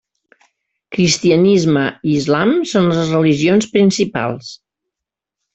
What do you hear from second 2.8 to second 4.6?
les religions principals.